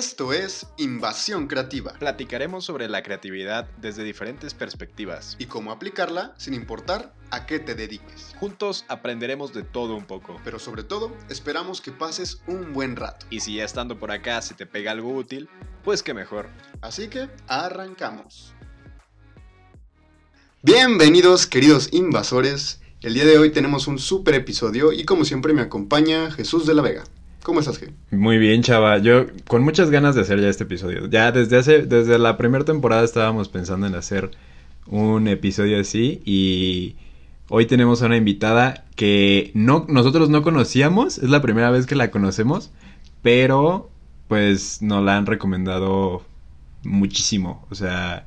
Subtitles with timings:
[0.00, 5.36] Esto es Invasión Creativa Platicaremos sobre la creatividad desde diferentes perspectivas.
[5.38, 8.34] y cómo aplicarla sin importar a qué te dediques.
[8.40, 10.40] Juntos aprenderemos de todo un poco.
[10.42, 13.26] Pero sobre todo, esperamos que pases un buen rato.
[13.28, 15.50] Y si ya estando por acá se te pega algo útil,
[15.84, 16.48] pues qué mejor.
[16.80, 18.54] Así que arrancamos.
[20.62, 22.80] Bienvenidos queridos invasores.
[23.02, 26.72] El día de hoy tenemos un super episodio y como siempre me acompaña Jesús de
[26.72, 27.04] la Vega.
[27.42, 27.90] ¿Cómo estás, G?
[28.10, 28.98] Muy bien, chava.
[28.98, 31.06] Yo con muchas ganas de hacer ya este episodio.
[31.06, 34.30] Ya desde hace, desde la primera temporada estábamos pensando en hacer
[34.86, 36.96] un episodio así y
[37.48, 41.94] hoy tenemos a una invitada que no, nosotros no conocíamos, es la primera vez que
[41.94, 42.70] la conocemos,
[43.22, 43.90] pero
[44.28, 46.22] pues nos la han recomendado
[46.82, 48.26] muchísimo, o sea,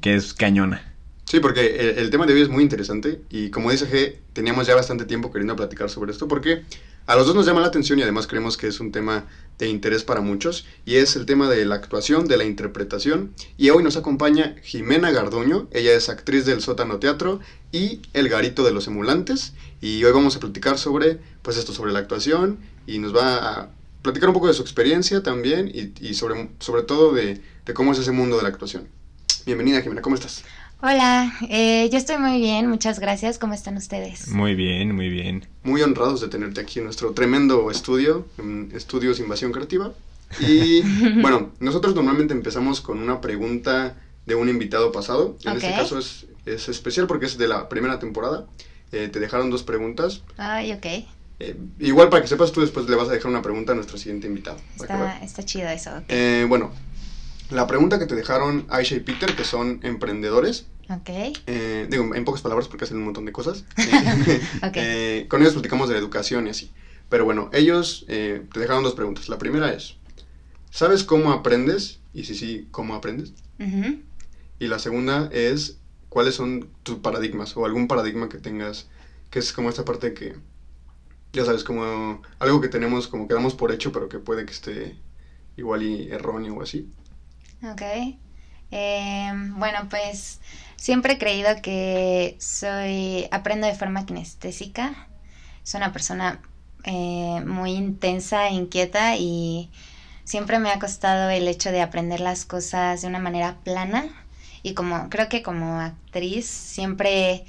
[0.00, 0.94] que es cañona.
[1.26, 4.66] Sí, porque el, el tema de hoy es muy interesante y como dice G, teníamos
[4.66, 6.62] ya bastante tiempo queriendo platicar sobre esto porque
[7.06, 9.26] a los dos nos llama la atención y además creemos que es un tema
[9.58, 13.70] de interés para muchos y es el tema de la actuación, de la interpretación y
[13.70, 17.40] hoy nos acompaña Jimena Garduño, ella es actriz del Sótano Teatro
[17.72, 21.92] y El Garito de los Emulantes y hoy vamos a platicar sobre pues esto, sobre
[21.92, 23.70] la actuación y nos va a
[24.02, 27.40] platicar un poco de su experiencia también y, sobre, sobre todo de
[27.74, 28.88] cómo es ese mundo de la actuación.
[29.44, 30.44] Bienvenida Jimena, ¿cómo estás?
[30.84, 33.38] Hola, eh, yo estoy muy bien, muchas gracias.
[33.38, 34.26] ¿Cómo están ustedes?
[34.26, 35.46] Muy bien, muy bien.
[35.62, 39.92] muy honrados de tenerte aquí en nuestro tremendo estudio, en Estudios Invasión Creativa.
[40.40, 40.82] Y
[41.22, 45.36] bueno, nosotros normalmente empezamos con una pregunta de un invitado pasado.
[45.44, 48.46] En este caso es, es especial porque es de la primera temporada.
[48.90, 50.22] Eh, te dejaron dos preguntas.
[50.36, 50.86] Ay, ok.
[51.38, 53.98] Eh, igual para que sepas, tú después le vas a dejar una pregunta a nuestro
[53.98, 54.56] siguiente invitado.
[54.74, 55.90] Está, está chido eso.
[55.90, 56.04] ok.
[56.08, 56.72] Eh, bueno,
[57.52, 61.08] la pregunta que te dejaron Aisha y Peter, que son emprendedores, Ok,
[61.46, 63.64] eh, digo, en pocas palabras porque hacen un montón de cosas.
[64.62, 64.76] ok.
[64.76, 66.72] Eh, con ellos platicamos de la educación y así.
[67.08, 69.28] Pero bueno, ellos eh, te dejaron dos preguntas.
[69.28, 69.96] La primera es,
[70.70, 72.00] ¿sabes cómo aprendes?
[72.12, 73.32] Y si sí, ¿cómo aprendes?
[73.58, 74.00] Ujú.
[74.58, 77.56] Y la segunda es, ¿cuáles son tus paradigmas?
[77.56, 78.88] O algún paradigma que tengas,
[79.30, 80.36] que es como esta parte que,
[81.32, 84.52] ya sabes, como algo que tenemos, como que damos por hecho, pero que puede que
[84.52, 84.96] esté
[85.56, 86.88] igual y erróneo o así.
[87.70, 87.82] Ok.
[88.70, 90.40] Em, bueno, pues
[90.76, 95.08] siempre he creído que soy, aprendo de forma kinestésica.
[95.62, 96.40] Soy una persona
[96.84, 99.70] eh, muy intensa e inquieta y
[100.24, 104.08] siempre me ha costado el hecho de aprender las cosas de una manera plana.
[104.64, 107.44] Y como creo que como actriz siempre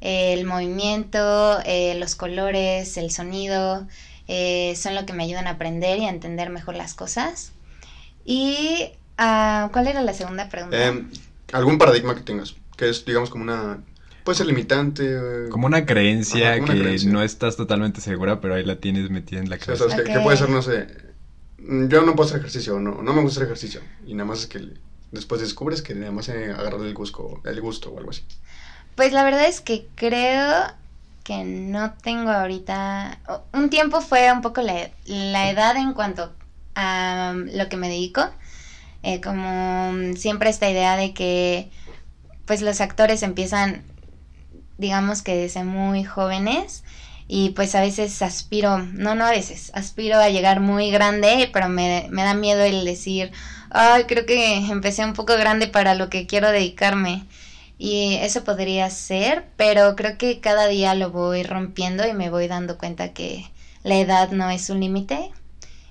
[0.00, 3.86] eh, el movimiento, eh, los colores, el sonido
[4.76, 7.52] son lo que me ayudan a aprender y a entender mejor las cosas.
[8.24, 10.76] Y ah, ¿cuál era la segunda pregunta?
[10.78, 11.04] Eh,
[11.52, 13.78] algún paradigma que tengas, que es, digamos, como una,
[14.24, 15.02] puede ser limitante.
[15.06, 17.10] eh, Como una creencia Ajá, como una que creencia.
[17.10, 19.96] no estás totalmente segura, pero ahí la tienes metida en la O sea, cabeza.
[20.04, 20.86] que- puede ser, no sé,
[21.58, 23.80] mm, yo no puedo hacer ejercicio, no, no me gusta hacer ejercicio.
[24.06, 24.60] Y nada más es que
[25.10, 28.22] después descubres que nada más he agarrado el gusto, el gusto o algo así.
[28.94, 30.52] Pues la verdad es que creo
[31.24, 33.18] que no tengo ahorita...
[33.52, 36.32] Un tiempo fue un poco la, la edad en cuanto
[36.74, 38.22] a um, lo que me dedico.
[39.02, 41.70] Eh, como um, siempre esta idea de que
[42.46, 43.84] pues los actores empiezan,
[44.78, 46.84] digamos que desde muy jóvenes.
[47.30, 51.68] Y pues a veces aspiro, no, no a veces, aspiro a llegar muy grande, pero
[51.68, 53.32] me, me da miedo el decir,
[53.70, 57.26] ay, creo que empecé un poco grande para lo que quiero dedicarme.
[57.76, 62.48] Y eso podría ser, pero creo que cada día lo voy rompiendo y me voy
[62.48, 63.44] dando cuenta que
[63.84, 65.30] la edad no es un límite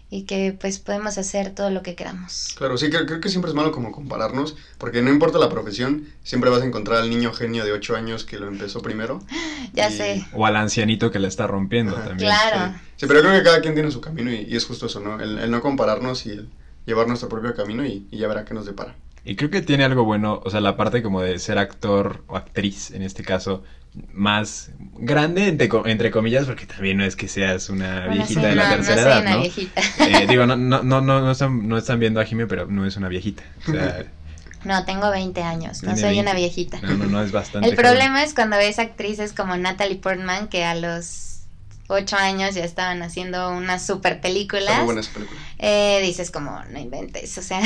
[0.09, 2.53] y que pues podemos hacer todo lo que queramos.
[2.57, 6.07] Claro, sí, creo, creo que siempre es malo como compararnos, porque no importa la profesión,
[6.23, 9.19] siempre vas a encontrar al niño genio de 8 años que lo empezó primero.
[9.73, 10.25] Ya Y- sé.
[10.33, 12.07] O al ancianito que la está rompiendo Ajá.
[12.07, 12.29] también.
[12.31, 12.73] Claro.
[12.73, 14.99] Sí, Sí, pero creo que cada quien tiene su camino y, y es justo eso,
[15.01, 15.19] ¿no?
[15.19, 16.49] El, el no compararnos y el
[16.85, 18.95] llevar nuestro propio camino y, y ya verá qué nos depara.
[19.25, 22.37] Y creo que tiene algo bueno, o sea, la parte como de ser actor o
[22.37, 23.61] actriz, en este caso,
[24.13, 28.49] más grande, entre, entre comillas, porque también no es que seas una Bueno, viejita sí,
[28.49, 29.39] de la no, tercera no edad, una ¿no?
[29.39, 29.81] viejita.
[29.97, 32.95] Eh, digo, no, no, no, no, están, no están viendo a Jimmy, pero no es
[32.97, 33.43] una viejita.
[33.67, 34.05] O sea,
[34.63, 36.21] No, tengo 20 años, no soy 20.
[36.21, 36.81] una viejita.
[36.81, 37.69] no, no, no es bastante.
[37.69, 37.85] El joven.
[37.85, 41.36] problema es cuando ves actrices como Natalie Portman que a los
[41.87, 45.39] 8 años ya estaban haciendo unas super Está muy buenas buena esa película.
[45.59, 47.61] Eh, dices como, no inventes, o sea,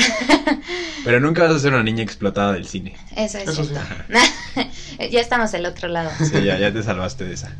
[1.04, 2.96] Pero nunca vas a ser una niña explotada del cine.
[3.16, 3.70] eso es Eso sí.
[3.70, 4.70] cierto.
[5.10, 6.10] ya estamos del otro lado.
[6.18, 7.52] Sí, ya, ya te salvaste de esa.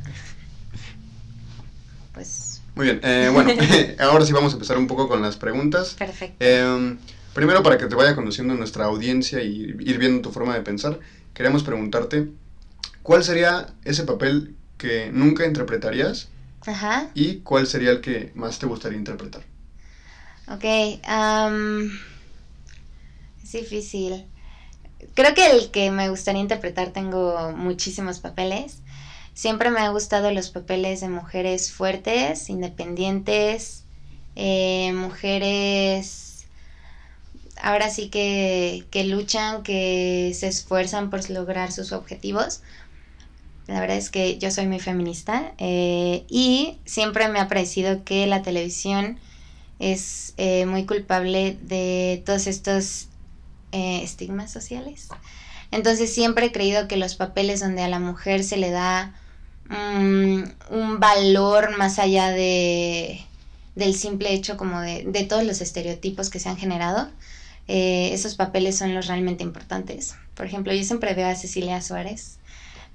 [2.12, 3.52] Pues, Muy bien, eh, bueno,
[3.98, 5.94] ahora sí vamos a empezar un poco con las preguntas.
[5.98, 6.36] perfecto.
[6.40, 6.96] Eh,
[7.34, 11.00] primero, para que te vaya conociendo nuestra audiencia y ir viendo tu forma de pensar,
[11.34, 12.28] queremos preguntarte,
[13.02, 16.28] ¿cuál sería ese papel que nunca interpretarías
[16.66, 17.08] Ajá.
[17.14, 19.42] y cuál sería el que más te gustaría interpretar?
[20.48, 20.64] Ok,
[21.04, 21.90] am,
[23.42, 24.24] es difícil.
[25.14, 28.78] Creo que el que me gustaría interpretar tengo muchísimos papeles.
[29.34, 33.84] Siempre me han gustado los papeles de mujeres fuertes, independientes,
[34.36, 36.32] eh, mujeres
[37.62, 42.60] ahora sí que, que luchan, que se esfuerzan por lograr sus objetivos.
[43.66, 48.26] La verdad es que yo soy muy feminista eh, y siempre me ha parecido que
[48.26, 49.18] la televisión
[49.78, 53.08] es eh, muy culpable de todos estos
[53.70, 55.08] eh, estigmas sociales.
[55.70, 59.14] Entonces siempre he creído que los papeles donde a la mujer se le da
[59.68, 63.20] mm, un valor más allá de
[63.74, 67.08] del simple hecho como de, de todos los estereotipos que se han generado,
[67.66, 70.14] esos papeles son los realmente importantes.
[70.34, 72.36] Por ejemplo, yo siempre veo a Cecilia Suárez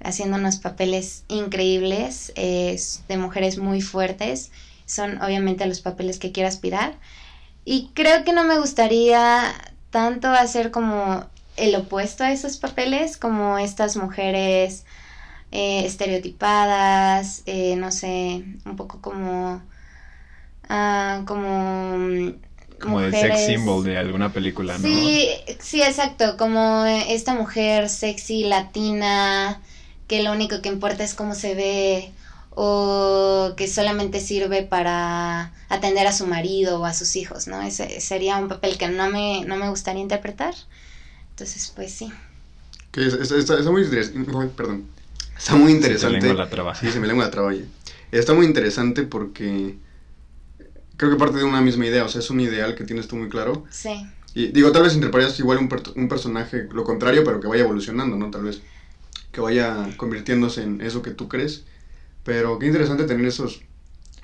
[0.02, 2.78] haciendo unos papeles increíbles, eh,
[3.08, 4.50] de mujeres muy fuertes,
[4.86, 6.98] son obviamente los papeles que quiero aspirar.
[7.64, 9.52] Y creo que no me gustaría
[9.90, 14.84] tanto hacer como el opuesto a esos papeles, como estas mujeres
[15.50, 19.60] eh, estereotipadas, eh, no sé, un poco como...
[20.68, 22.32] ah, como
[22.80, 24.88] Como de sex symbol de alguna película, ¿no?
[24.88, 25.28] Sí,
[25.60, 29.60] sí, exacto, como esta mujer sexy latina,
[30.08, 32.12] que lo único que importa es cómo se ve,
[32.60, 37.62] o que solamente sirve para atender a su marido o a sus hijos, ¿no?
[37.62, 40.54] Ese sería un papel que no me, no me gustaría interpretar.
[41.30, 42.10] Entonces, pues sí.
[42.90, 44.32] Que es- es- está, está muy interesante.
[44.56, 44.86] Perdón.
[45.38, 46.20] Está muy Se te interesante.
[46.26, 46.74] lengua la traba.
[46.74, 47.52] Sí, se me lengua la traba.
[48.10, 49.76] Está muy interesante porque
[50.96, 53.14] creo que parte de una misma idea, o sea, es un ideal que tienes tú
[53.16, 53.64] muy claro.
[53.70, 54.04] Sí.
[54.34, 57.62] Y digo, tal vez interpretarías igual un, per- un personaje lo contrario, pero que vaya
[57.62, 58.30] evolucionando, ¿no?
[58.32, 58.62] Tal vez
[59.38, 61.64] que vaya convirtiéndose en eso que tú crees.
[62.24, 63.62] Pero qué interesante tener esos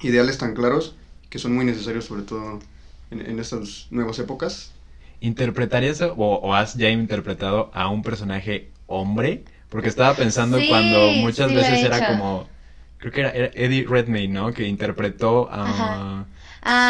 [0.02, 0.96] ideales tan claros
[1.30, 2.60] que son muy necesarios, sobre todo
[3.10, 4.72] en, en estas nuevas épocas.
[5.20, 9.44] ¿Interpretarías o, o has ya interpretado a un personaje hombre?
[9.70, 12.48] Porque estaba pensando Sí, cuando muchas sí lo he veces era como,
[12.98, 14.52] creo que era, era Eddie Redmayne, ¿no?
[14.52, 16.26] Que interpretó a,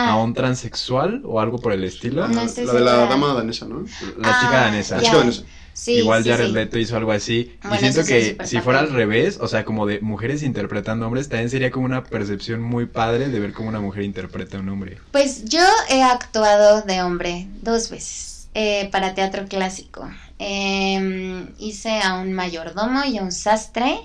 [0.02, 2.28] a Ah, un transexual o algo por el estilo.
[2.28, 3.84] No la, de la dama danesa, ¿no?
[4.18, 4.96] La Ah, chica danesa.
[4.96, 5.44] La chica danesa.
[5.74, 6.52] Sí, Igual sí, Jared sí.
[6.52, 7.54] Leto hizo algo así.
[7.62, 11.28] Bueno, y siento que si fuera al revés, o sea, como de mujeres interpretando hombres,
[11.28, 14.70] también sería como una percepción muy padre de ver cómo una mujer interpreta a un
[14.70, 14.98] hombre.
[15.12, 20.10] Pues yo he actuado de hombre dos veces eh, para teatro clásico.
[20.38, 23.98] Eh, hice a un mayordomo y a un sastre.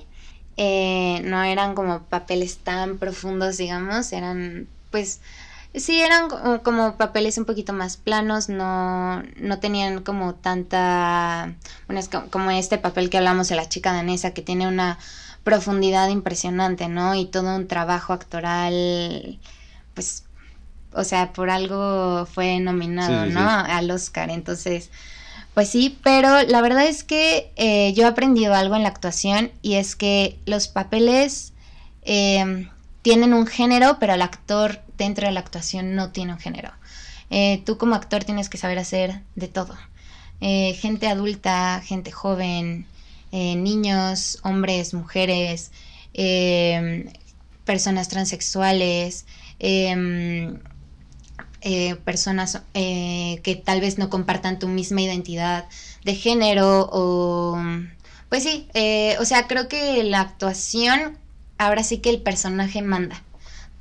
[0.58, 5.22] Eh, no eran como papeles tan profundos, digamos, eran pues
[5.80, 11.54] sí, eran co- como papeles un poquito más planos, no, no tenían como tanta,
[11.88, 14.98] bueno, es co- como este papel que hablamos de la chica danesa, que tiene una
[15.44, 17.16] profundidad impresionante, ¿no?
[17.16, 19.40] Y todo un trabajo actoral,
[19.94, 20.24] pues
[20.94, 23.40] o sea, por algo fue nominado, sí, ¿no?
[23.66, 23.72] sí.
[23.72, 24.30] Al Oscar.
[24.32, 24.90] Entonces,
[25.54, 29.52] pues sí, pero la verdad es que eh, yo he aprendido algo en la actuación
[29.62, 31.54] y es que los papeles
[32.04, 32.68] eh,
[33.02, 36.72] tienen un género, pero el actor dentro de la actuación no tiene un género.
[37.30, 39.78] Eh, tú como actor tienes que saber hacer de todo.
[40.42, 42.86] Eh, gente adulta, gente joven,
[43.32, 45.72] eh, niños, hombres, mujeres,
[46.16, 47.14] eh,
[47.64, 49.26] personas transexuales,
[49.60, 50.36] eh,
[52.04, 55.68] personas que tal vez no compartan tu misma identidad
[56.04, 57.58] de género o
[58.30, 58.68] pues sí,
[59.20, 61.18] o sea, creo que la actuación
[61.60, 63.24] ahora sí que el personaje manda.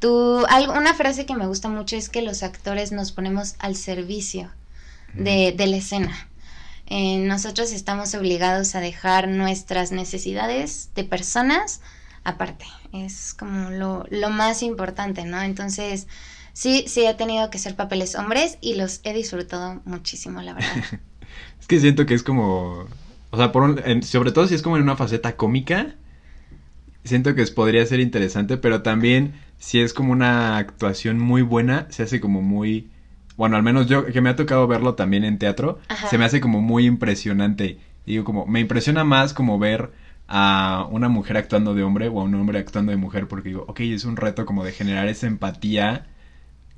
[0.00, 3.76] Tú, algo, una frase que me gusta mucho es que los actores nos ponemos al
[3.76, 4.50] servicio
[5.14, 6.28] de, de la escena.
[6.86, 11.80] Eh, nosotros estamos obligados a dejar nuestras necesidades de personas
[12.24, 12.66] aparte.
[12.92, 15.42] Es como lo, lo más importante, ¿no?
[15.42, 16.06] Entonces,
[16.54, 20.70] sí, sí he tenido que hacer papeles hombres y los he disfrutado muchísimo, la verdad.
[21.60, 22.86] Es que siento que es como.
[23.30, 25.96] O sea, por un- en- sobre todo si es como en una faceta cómica.
[27.04, 32.02] Siento que podría ser interesante, pero también si es como una actuación muy buena, se
[32.02, 32.88] hace como muy.
[33.36, 36.08] Bueno, al menos yo que me ha tocado verlo también en teatro, Ajá.
[36.08, 37.78] se me hace como muy impresionante.
[38.04, 39.92] Digo, como, me impresiona más como ver
[40.26, 43.64] a una mujer actuando de hombre o a un hombre actuando de mujer, porque digo,
[43.68, 46.06] ok, es un reto como de generar esa empatía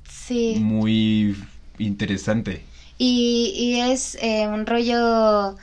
[0.09, 0.57] Sí.
[0.61, 1.37] muy
[1.79, 2.63] interesante.
[2.99, 5.57] Y, y es eh, un rollo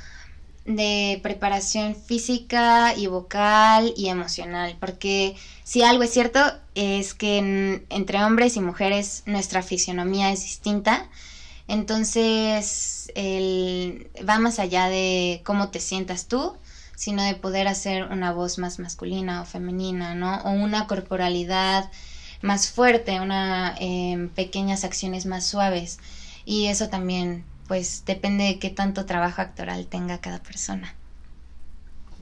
[0.68, 6.40] de preparación física y vocal y emocional, porque si algo es cierto
[6.76, 11.10] es que en- entre hombres y mujeres nuestra fisionomía es distinta,
[11.68, 16.58] entonces el, va más allá de cómo te sientas tú,
[16.96, 20.38] sino de poder hacer una voz más masculina o femenina, ¿no?
[20.44, 21.92] O una corporalidad
[22.42, 26.00] más fuerte, una en pequeñas acciones más suaves.
[26.46, 30.96] Y eso también, pues, depende de qué tanto trabajo actoral tenga cada persona.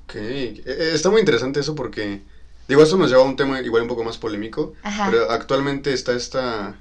[0.03, 2.21] Ok, eh, eh, está muy interesante eso porque,
[2.67, 5.09] digo, eso nos lleva a un tema igual un poco más polémico, Ajá.
[5.09, 6.39] pero actualmente está este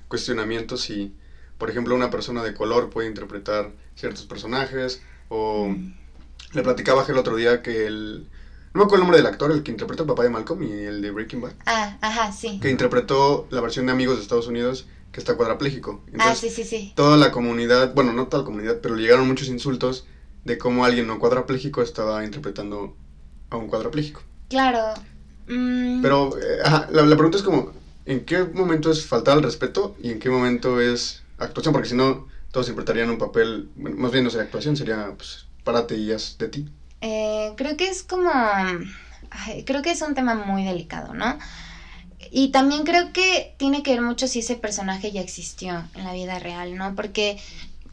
[0.08, 1.12] cuestionamiento si,
[1.58, 5.94] por ejemplo, una persona de color puede interpretar ciertos personajes, o Mm.
[6.52, 8.26] le platicaba el otro día que el,
[8.74, 10.72] no me acuerdo el nombre del actor, el que interpreta al papá de Malcolm y
[10.72, 12.58] el de Breaking Bad, Ah, ajá, sí.
[12.60, 16.02] que interpretó la versión de Amigos de Estados Unidos, que está cuadrapléjico.
[16.18, 16.94] Ah, Entonces, sí, sí, sí.
[16.96, 20.06] toda la comunidad, bueno, no toda la comunidad, pero le llegaron muchos insultos
[20.44, 22.96] de cómo alguien no cuadrapléjico estaba interpretando
[23.50, 24.22] a un cuadrapléjico.
[24.48, 24.94] Claro.
[25.48, 27.72] Mm, Pero eh, ajá, la, la pregunta es como,
[28.06, 31.72] ¿en qué momento es faltar al respeto y en qué momento es actuación?
[31.72, 35.46] Porque si no, todos interpretarían un papel, bueno, más bien no sería actuación, sería pues
[35.64, 36.68] párate y haz de ti.
[37.00, 38.30] Eh, creo que es como...
[39.30, 41.38] ay, creo que es un tema muy delicado, ¿no?
[42.36, 46.12] Y también creo que tiene que ver mucho si ese personaje ya existió en la
[46.12, 46.96] vida real, ¿no?
[46.96, 47.38] Porque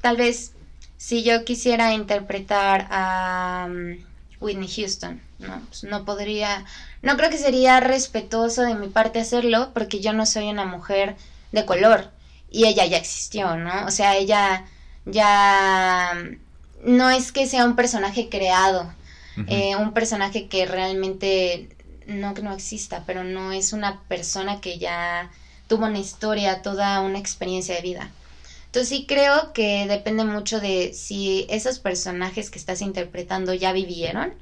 [0.01, 0.53] tal vez
[0.97, 3.97] si yo quisiera interpretar a um,
[4.39, 5.61] Whitney Houston, ¿no?
[5.67, 6.65] Pues no podría...
[7.03, 11.17] No creo que sería respetuoso de mi parte hacerlo porque yo no soy una mujer
[11.51, 12.09] de color
[12.49, 13.85] y ella ya existió, ¿no?
[13.85, 14.65] O sea, ella
[15.05, 16.17] ya...
[16.83, 18.91] No es que sea un personaje creado,
[19.45, 21.69] eh, un personaje que realmente
[22.05, 25.31] no que no exista, pero no es una persona que ya
[25.67, 28.11] tuvo una historia, toda una experiencia de vida.
[28.65, 34.33] Entonces sí creo que depende mucho de si esos personajes que estás interpretando ya vivieron,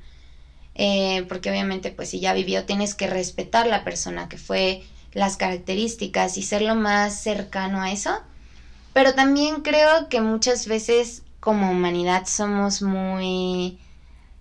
[0.76, 4.82] eh, porque obviamente pues si ya vivió tienes que respetar la persona que fue,
[5.14, 8.22] las características y ser lo más cercano a eso.
[8.94, 13.78] Pero también creo que muchas veces como humanidad somos muy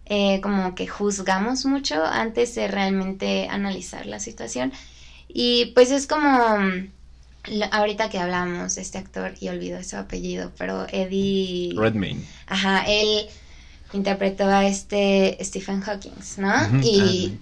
[0.08, 4.72] eh, como que juzgamos mucho antes de realmente analizar la situación.
[5.28, 6.28] Y pues es como,
[7.70, 11.74] ahorita que hablamos de este actor, y olvido su apellido, pero Eddie...
[11.76, 12.24] Redmayne.
[12.46, 13.28] Ajá, él
[13.92, 16.54] interpretó a este Stephen Hawking, ¿no?
[16.82, 17.38] Y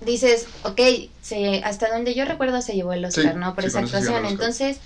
[0.00, 0.80] dices, ok,
[1.22, 3.54] se, hasta donde yo recuerdo se llevó el Oscar, Sí, ¿no?
[3.54, 4.24] Por sí, esa actuación.
[4.26, 4.78] Entonces,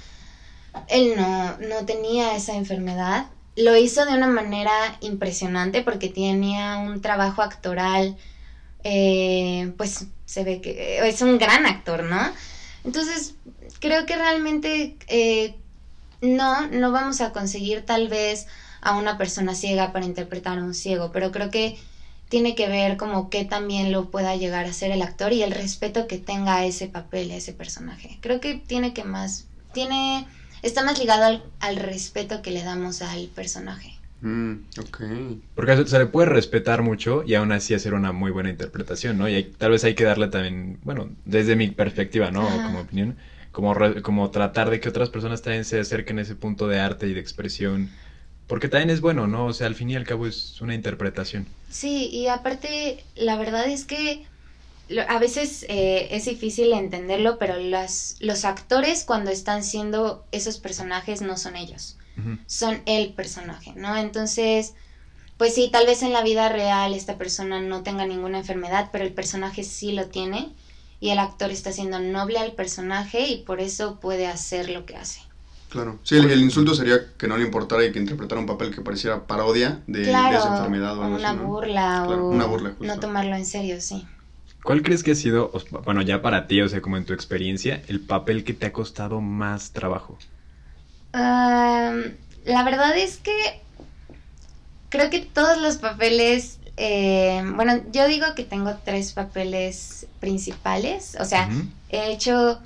[0.88, 3.26] él no, no tenía esa enfermedad.
[3.56, 8.16] Lo hizo de una manera impresionante porque tenía un trabajo actoral,
[8.84, 12.32] eh, pues se ve que es un gran actor, ¿no?
[12.84, 13.34] Entonces,
[13.80, 15.54] creo que realmente eh,
[16.20, 18.46] no, no vamos a conseguir tal vez
[18.80, 21.78] a una persona ciega para interpretar a un ciego, pero creo que
[22.28, 25.52] tiene que ver como que también lo pueda llegar a ser el actor y el
[25.52, 28.18] respeto que tenga a ese papel, a ese personaje.
[28.22, 30.26] Creo que tiene que más, tiene,
[30.62, 33.94] está más ligado al, al respeto que le damos al personaje.
[34.20, 35.02] Mm, ok.
[35.54, 39.18] Porque se- se le puede respetar mucho y aún así hacer una muy buena interpretación,
[39.18, 39.28] ¿no?
[39.28, 42.46] Y hay- tal vez hay que darle también, bueno, desde mi perspectiva, ¿no?
[42.46, 42.62] Ajá.
[42.66, 43.16] Como opinión,
[43.50, 46.78] como, re- como tratar de que otras personas también se acerquen a ese punto de
[46.78, 47.90] arte y de expresión.
[48.46, 49.46] Porque también es bueno, ¿no?
[49.46, 51.46] O sea, al fin y al cabo es una interpretación.
[51.70, 54.24] Sí, y aparte, la verdad es que
[55.00, 61.22] a veces eh, es difícil entenderlo, pero las, los actores cuando están siendo esos personajes
[61.22, 61.96] no son ellos.
[62.46, 63.96] Son el personaje, ¿no?
[63.96, 64.74] Entonces,
[65.38, 69.04] pues sí, tal vez en la vida real esta persona no tenga ninguna enfermedad, pero
[69.04, 70.52] el personaje sí lo tiene
[71.00, 74.96] y el actor está siendo noble al personaje y por eso puede hacer lo que
[74.96, 75.20] hace.
[75.70, 75.98] Claro.
[76.02, 78.82] Sí, el, el insulto sería que no le importara y que interpretara un papel que
[78.82, 81.44] pareciera parodia de, esa enfermedad o o algo una así, ¿no?
[81.44, 82.84] burla Claro, o una burla, justo.
[82.84, 84.06] no tomarlo en serio, sí.
[84.62, 85.50] ¿Cuál crees que ha sido,
[85.84, 88.72] bueno, ya para ti, o sea, como en tu experiencia, el papel que te ha
[88.72, 90.18] costado más trabajo?
[91.12, 93.32] Am, la verdad es que
[94.88, 101.24] creo que todos los papeles, eh, bueno, yo digo que tengo tres papeles principales, o
[101.24, 101.48] sea,
[101.88, 102.60] he hecho,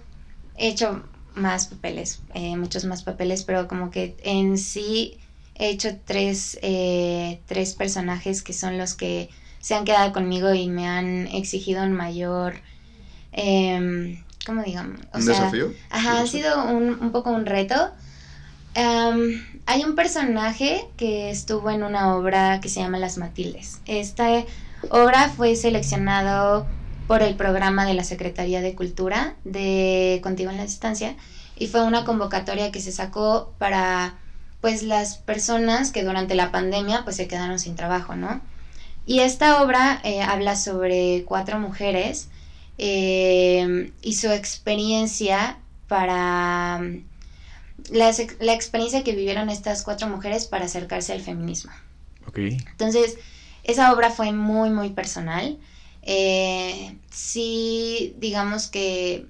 [0.57, 1.03] he hecho
[1.35, 5.19] más papeles, eh, muchos más papeles, pero como que en sí
[5.55, 9.31] he hecho tres, eh, tres personajes que son los que
[9.66, 12.54] se han quedado conmigo y me han exigido un mayor,
[13.32, 15.00] em, ¿cómo digamos?
[15.12, 15.73] O ¿Un sea, desafío?
[15.90, 17.75] Ajá, ha sido un, un poco un reto.
[18.76, 23.80] Am, hay un personaje que estuvo en una obra que se llama Las Matildes.
[23.87, 24.44] Esta
[24.88, 26.64] obra fue seleccionado
[27.08, 31.16] por el programa de la Secretaría de Cultura de Contigo en la Distancia
[31.56, 34.14] y fue una convocatoria que se sacó para
[34.61, 38.40] pues las personas que durante la pandemia pues se quedaron sin trabajo, ¿no?
[39.06, 42.28] Y esta obra eh, habla sobre cuatro mujeres
[42.76, 45.58] eh, y su experiencia
[45.88, 47.04] para mm,
[47.92, 51.72] la, la experiencia que vivieron estas cuatro mujeres para acercarse al feminismo.
[52.26, 52.38] Ok.
[52.38, 53.16] Entonces,
[53.62, 55.58] esa obra fue muy, muy personal.
[56.02, 59.26] Eh, sí, digamos que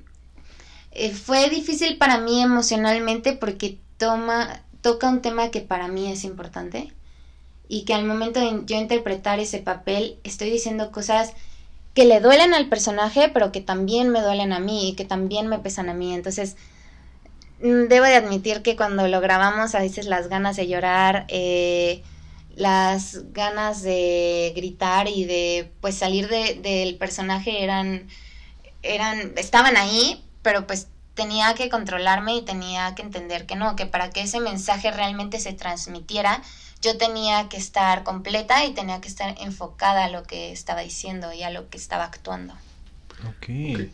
[0.92, 6.24] eh, fue difícil para mí emocionalmente porque toma, toca un tema que para mí es
[6.24, 6.92] importante
[7.68, 11.32] y que al momento de yo interpretar ese papel estoy diciendo cosas
[11.94, 15.48] que le duelen al personaje, pero que también me duelen a mí y que también
[15.48, 16.14] me pesan a mí.
[16.14, 16.56] Entonces,
[17.60, 22.02] mm, debo de admitir que cuando lo grabamos a veces las ganas de llorar, eh,
[22.54, 28.08] las ganas de gritar y de pues salir de, del personaje eran,
[28.82, 33.86] eran, estaban ahí, pero pues tenía que controlarme y tenía que entender que no, que
[33.86, 36.42] para que ese mensaje realmente se transmitiera,
[36.86, 41.32] yo tenía que estar completa y tenía que estar enfocada a lo que estaba diciendo
[41.32, 42.54] y a lo que estaba actuando.
[43.28, 43.48] Ok.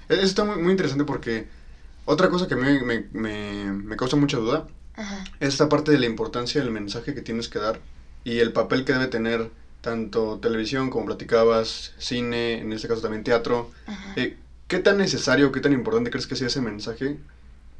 [0.08, 1.48] Eso está muy, muy, interesante porque
[2.04, 4.66] otra cosa que me, me, me, me causa mucha duda
[5.40, 7.80] es esta parte de la importancia del mensaje que tienes que dar
[8.24, 13.24] y el papel que debe tener tanto televisión como platicabas, cine, en este caso también
[13.24, 13.70] teatro.
[14.16, 14.36] Eh,
[14.68, 17.16] ¿Qué tan necesario, qué tan importante crees que sea ese mensaje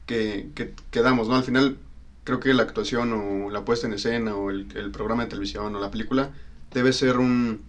[0.07, 1.29] que, que, que damos?
[1.29, 1.37] ¿no?
[1.37, 1.77] Al final
[2.25, 5.81] creo que la actuación o la puesta en escena o el, programa de televisión o
[5.81, 6.31] la película
[6.73, 7.61] debe ser un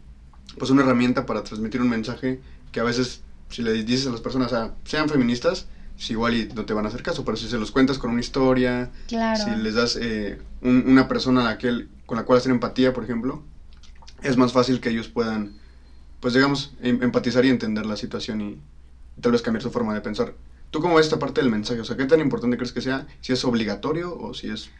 [0.58, 2.40] pues una herramienta para transmitir un mensaje
[2.72, 6.34] que a veces si le dices a las personas ah, sean feministas si pues igual
[6.36, 8.90] y no te van a hacer caso pero si se los cuentas con una historia
[9.08, 13.42] si les das eh, una persona a aquel, con la cual hacer empatía por ejemplo
[14.22, 15.52] es más fácil que ellos puedan
[16.20, 18.58] pues digamos em, empatizar y entender la situación y
[19.22, 20.34] tal vez cambiar su forma de pensar
[20.74, 21.82] ¿Tú cómo ves esta parte del mensaje?
[21.82, 23.06] O sea, ¿qué tan importante crees que sea?
[23.22, 24.72] ¿Si es obligatorio o si es...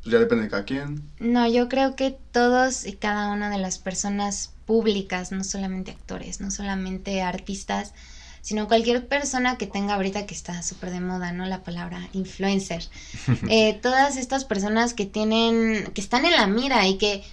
[0.00, 1.10] Pues ya depende de cada quien.
[1.18, 6.40] No, yo creo que todos y cada una de las personas públicas, no solamente actores,
[6.40, 7.94] no solamente artistas,
[8.42, 11.46] sino cualquier persona que tenga ahorita que está súper de moda, ¿no?
[11.46, 12.84] La palabra influencer.
[13.50, 17.24] Eh, todas estas personas que tienen, que están en la mira y que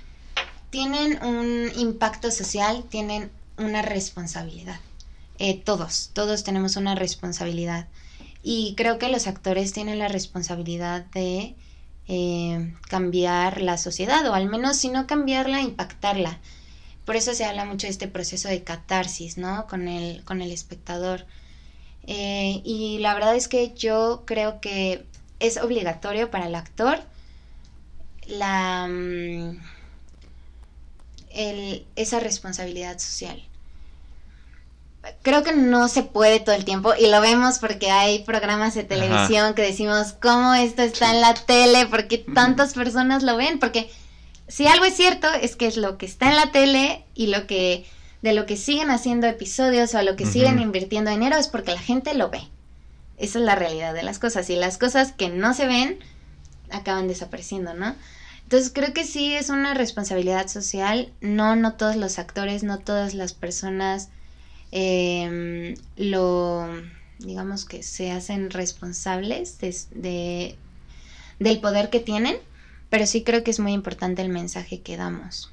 [0.71, 4.79] tienen un impacto social, tienen una responsabilidad.
[5.39, 7.87] Eh, todos, todos tenemos una responsabilidad.
[8.41, 11.55] Y creo que los actores tienen la responsabilidad de
[12.07, 16.39] eh, cambiar la sociedad, o al menos si no cambiarla, impactarla.
[17.05, 19.67] Por eso se habla mucho de este proceso de catarsis, ¿no?
[19.67, 21.25] Con el, con el espectador.
[22.07, 25.05] Eh, y la verdad es que yo creo que
[25.39, 26.99] es obligatorio para el actor
[28.27, 29.59] la, mm,
[31.95, 33.43] esa responsabilidad social
[35.21, 38.83] creo que no se puede todo el tiempo y lo vemos porque hay programas de
[38.83, 43.89] televisión que decimos cómo esto está en la tele, porque tantas personas lo ven, porque
[44.47, 47.47] si algo es cierto es que es lo que está en la tele y lo
[47.47, 47.85] que
[48.21, 51.73] de lo que siguen haciendo episodios o a lo que siguen invirtiendo dinero es porque
[51.73, 52.41] la gente lo ve.
[53.17, 55.99] Esa es la realidad de las cosas y las cosas que no se ven
[56.71, 57.95] acaban desapareciendo, ¿no?
[58.41, 63.13] Entonces creo que sí es una responsabilidad social, no no todos los actores, no todas
[63.13, 64.09] las personas
[64.71, 66.67] eh, lo,
[67.19, 70.55] digamos que se hacen responsables de,
[71.39, 72.37] del poder que tienen,
[72.89, 75.51] pero sí creo que es muy importante el mensaje que damos.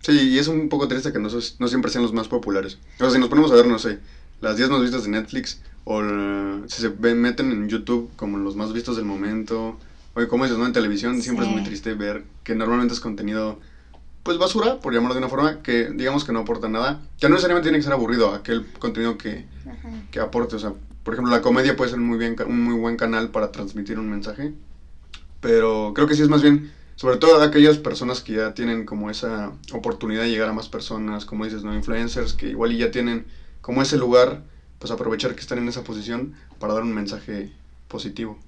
[0.00, 2.78] Sí, y es un poco triste que no, no siempre sean los más populares.
[2.96, 3.98] O sea, si nos ponemos a ver, no sé,
[4.40, 6.02] las 10 más vistas de Netflix, o
[6.66, 9.78] si se meten en YouTube como los más vistos del momento,
[10.14, 10.66] o como dices, ¿no?
[10.66, 13.58] En televisión siempre es muy triste ver que normalmente es contenido
[14.28, 17.36] pues basura, por llamarlo de una forma, que digamos que no aporta nada, que no
[17.36, 19.46] necesariamente tiene que ser aburrido aquel contenido que,
[20.10, 22.98] que aporte, o sea, por ejemplo, la comedia puede ser muy bien, un muy buen
[22.98, 24.52] canal para transmitir un mensaje,
[25.40, 29.08] pero creo que sí es más bien, sobre todo aquellas personas que ya tienen como
[29.08, 32.90] esa oportunidad de llegar a más personas, como dices, no influencers, que igual y ya
[32.90, 33.24] tienen
[33.62, 34.42] como ese lugar,
[34.78, 37.50] pues aprovechar que están en esa posición para dar un mensaje
[37.88, 38.38] positivo.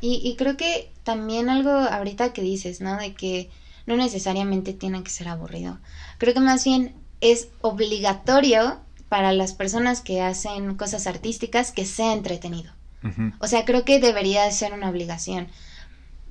[0.00, 2.96] Y, y creo que también algo ahorita que dices, ¿no?
[2.96, 3.50] De que
[3.86, 5.78] no necesariamente tiene que ser aburrido.
[6.18, 12.12] Creo que más bien es obligatorio para las personas que hacen cosas artísticas que sea
[12.12, 12.72] entretenido.
[13.40, 15.48] O sea, creo que debería ser una obligación.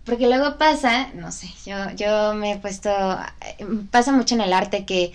[0.06, 2.90] Porque luego pasa, no sé, yo, yo me he puesto,
[3.92, 5.12] pasa mucho en el arte que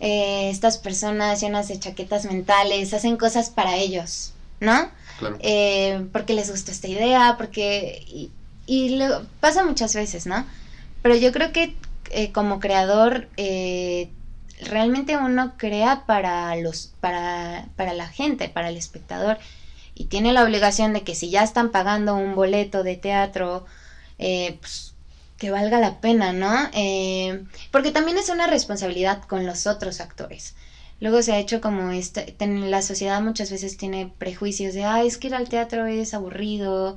[0.00, 4.88] eh, estas personas llenas de chaquetas mentales hacen cosas para ellos, ¿no?
[5.18, 5.36] Claro.
[5.40, 8.02] Eh, porque les gusta esta idea, porque...
[8.06, 8.30] Y,
[8.66, 10.46] y luego, pasa muchas veces, ¿no?
[11.04, 11.76] Pero yo creo que
[12.12, 14.08] eh, como creador, eh,
[14.62, 19.36] realmente uno crea para, los, para, para la gente, para el espectador.
[19.94, 23.66] Y tiene la obligación de que si ya están pagando un boleto de teatro,
[24.18, 24.94] eh, pues,
[25.36, 26.70] que valga la pena, ¿no?
[27.70, 30.54] porque también es una responsabilidad con los otros actores.
[31.00, 35.18] Luego se ha hecho como este, la sociedad muchas veces tiene prejuicios de, ay, es
[35.18, 36.96] que ir al teatro es aburrido,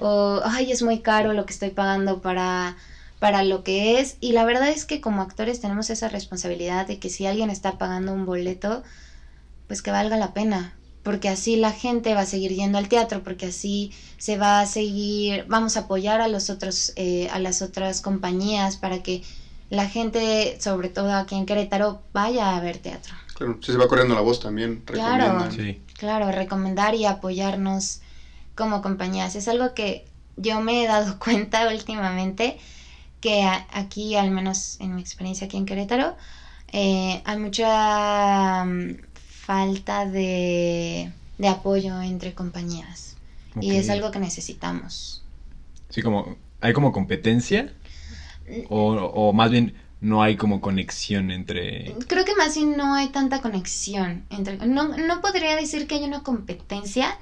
[0.00, 2.78] o, ay, es muy caro lo que estoy pagando para
[3.22, 6.98] para lo que es y la verdad es que como actores tenemos esa responsabilidad de
[6.98, 8.82] que si alguien está pagando un boleto,
[9.68, 13.22] pues que valga la pena, porque así la gente va a seguir yendo al teatro,
[13.22, 17.62] porque así se va a seguir, vamos a apoyar a los otros, eh, a las
[17.62, 19.22] otras compañías para que
[19.70, 23.14] la gente, sobre todo aquí en Querétaro, vaya a ver teatro.
[23.34, 25.48] Claro, se va corriendo la voz también, Claro.
[25.52, 25.80] Sí.
[25.96, 28.00] Claro, recomendar y apoyarnos
[28.56, 29.36] como compañías.
[29.36, 30.06] Es algo que
[30.36, 32.58] yo me he dado cuenta últimamente,
[33.22, 36.16] que aquí, al menos en mi experiencia aquí en Querétaro,
[36.72, 43.16] eh, hay mucha mm, falta de, de apoyo entre compañías.
[43.60, 45.22] Y es algo que necesitamos.
[45.90, 47.72] Sí, como, ¿hay como competencia?
[48.70, 51.94] O, o más bien, no hay como conexión entre...
[52.08, 54.56] Creo que más bien no hay tanta conexión entre...
[54.66, 57.18] No, no podría decir que hay una competencia,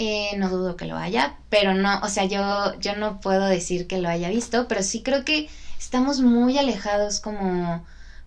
[0.00, 3.84] eh, no dudo que lo haya, pero no, o sea, yo, yo no puedo decir
[3.86, 5.44] que lo haya visto, pero sí creo que
[5.78, 7.82] estamos muy alejados como,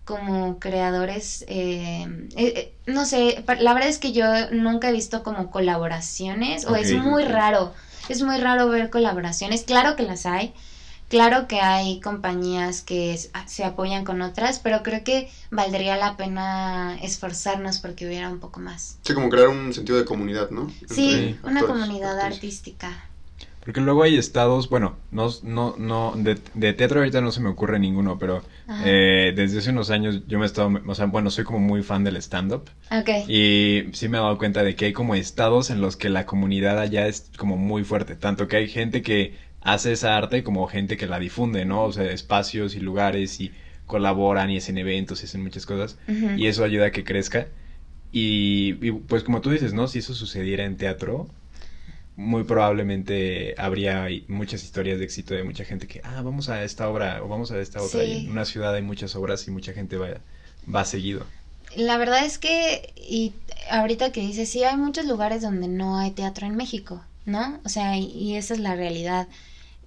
[0.05, 1.43] como creadores.
[1.47, 2.05] eh,
[2.35, 6.75] eh, eh, no sé, la verdad es que yo nunca he visto como colaboraciones, o
[6.75, 7.71] es muy raro,
[8.07, 10.51] es muy raro ver colaboraciones, claro que las hay.
[11.13, 16.17] Claro que hay compañías que s- se apoyan con otras, pero creo que valdría la
[16.17, 18.97] pena esforzarnos porque hubiera un poco más.
[19.03, 20.67] Sí, como crear un sentido de comunidad, ¿no?
[20.89, 22.89] Sí, Entre una actores, comunidad artística.
[23.63, 27.49] Porque luego hay estados, bueno, no, no, no, de, de teatro ahorita no se me
[27.49, 28.43] ocurre ninguno, pero
[28.83, 31.83] eh, desde hace unos años yo me he estado, o sea, bueno, soy como muy
[31.83, 33.09] fan del stand-up Ok.
[33.29, 36.25] y sí me he dado cuenta de que hay como estados en los que la
[36.25, 40.67] comunidad allá es como muy fuerte, tanto que hay gente que hace esa arte como
[40.67, 41.83] gente que la difunde, ¿no?
[41.83, 43.51] O sea, espacios y lugares y
[43.85, 47.47] colaboran y hacen eventos y hacen muchas cosas y eso ayuda a que crezca.
[48.11, 49.87] Y, y, pues como tú dices, ¿no?
[49.87, 51.27] Si eso sucediera en teatro,
[52.15, 56.87] muy probablemente habría muchas historias de éxito de mucha gente que, ah, vamos a esta
[56.89, 58.01] obra o vamos a esta otra.
[58.01, 58.05] Sí.
[58.05, 60.09] Y en una ciudad hay muchas obras y mucha gente va,
[60.73, 61.25] va seguido.
[61.75, 63.33] La verdad es que, y
[63.71, 67.59] ahorita que dices, sí, hay muchos lugares donde no hay teatro en México, ¿no?
[67.65, 69.27] O sea, y, y esa es la realidad.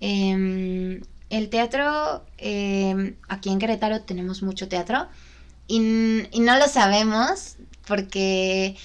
[0.01, 5.09] Em, el teatro, em, aquí en Querétaro tenemos mucho teatro
[5.69, 7.57] y no lo sabemos
[7.87, 8.77] porque,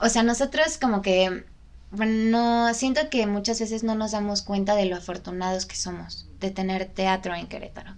[0.00, 1.44] o sea, nosotros como que,
[1.90, 6.26] bueno, no, siento que muchas veces no nos damos cuenta de lo afortunados que somos
[6.40, 7.94] de tener teatro en Querétaro.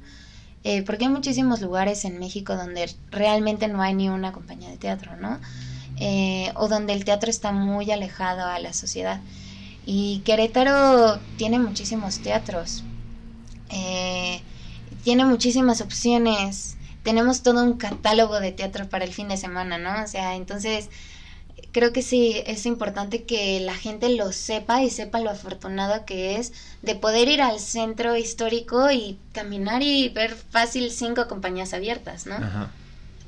[0.64, 4.76] Eh, porque hay muchísimos lugares en México donde realmente no hay ni una compañía de
[4.76, 5.38] teatro, ¿no?
[5.98, 9.20] Eh, o donde el teatro está muy alejado a la sociedad.
[9.86, 12.82] Y Querétaro tiene muchísimos teatros,
[13.70, 14.42] eh,
[15.04, 20.02] tiene muchísimas opciones, tenemos todo un catálogo de teatro para el fin de semana, ¿no?
[20.02, 20.90] O sea, entonces
[21.70, 26.36] creo que sí es importante que la gente lo sepa y sepa lo afortunado que
[26.36, 32.26] es de poder ir al centro histórico y caminar y ver fácil cinco compañías abiertas,
[32.26, 32.34] ¿no?
[32.34, 32.70] Ajá.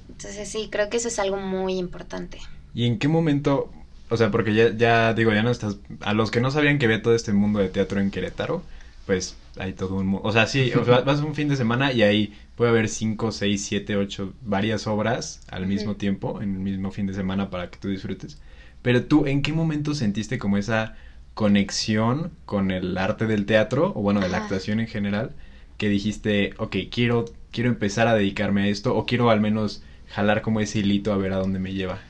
[0.08, 2.38] Entonces sí, creo que eso es algo muy importante.
[2.74, 3.70] ¿Y en qué momento,
[4.10, 6.86] o sea, porque ya, ya digo, ya no estás, a los que no sabían que
[6.86, 8.62] había todo este mundo de teatro en Querétaro,
[9.06, 11.92] pues hay todo un mundo, o sea, sí, o sea, vas un fin de semana
[11.92, 16.60] y ahí puede haber cinco, seis, siete, ocho, varias obras al mismo tiempo, en el
[16.60, 18.38] mismo fin de semana para que tú disfrutes.
[18.82, 20.94] Pero tú, ¿en qué momento sentiste como esa
[21.34, 25.36] conexión con el arte del teatro, o bueno, de la actuación en general,
[25.76, 30.42] que dijiste, ok, quiero, quiero empezar a dedicarme a esto, o quiero al menos jalar
[30.42, 32.00] como ese hilito a ver a dónde me lleva?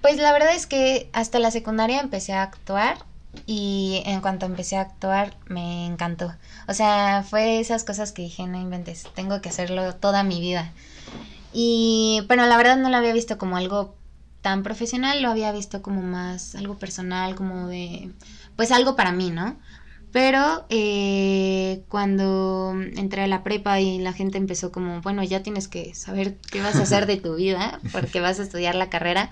[0.00, 2.98] Pues la verdad es que hasta la secundaria empecé a actuar
[3.46, 6.34] y en cuanto empecé a actuar me encantó.
[6.68, 10.72] O sea, fue esas cosas que dije, no inventes, tengo que hacerlo toda mi vida.
[11.52, 13.96] Y, pero la verdad no lo había visto como algo
[14.40, 18.10] tan profesional, lo había visto como más algo personal, como de,
[18.56, 19.58] pues algo para mí, ¿no?
[20.12, 25.68] Pero eh, cuando entré a la prepa y la gente empezó como, bueno, ya tienes
[25.68, 29.30] que saber qué vas a hacer de tu vida, porque vas a estudiar la carrera,